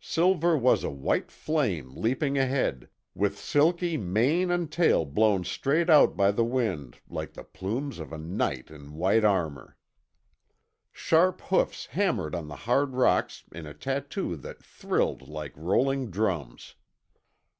Silver 0.00 0.56
was 0.58 0.82
a 0.82 0.90
white 0.90 1.30
flame 1.30 1.94
leaping 1.94 2.36
ahead, 2.36 2.88
with 3.14 3.38
silky 3.38 3.96
mane 3.96 4.50
and 4.50 4.68
tail 4.68 5.04
blown 5.04 5.44
straight 5.44 5.88
out 5.88 6.16
by 6.16 6.32
the 6.32 6.42
wind, 6.44 6.98
like 7.08 7.34
the 7.34 7.44
plumes 7.44 8.00
of 8.00 8.12
a 8.12 8.18
knight 8.18 8.68
in 8.68 8.94
white 8.94 9.24
armor. 9.24 9.76
Sharp 10.90 11.40
hoofs 11.42 11.86
hammered 11.86 12.34
on 12.34 12.48
the 12.48 12.56
hard 12.66 12.94
rocks 12.94 13.44
in 13.52 13.64
a 13.64 13.72
tattoo 13.72 14.34
that 14.38 14.60
thrilled 14.60 15.28
like 15.28 15.52
rolling 15.56 16.10
drums. 16.10 16.74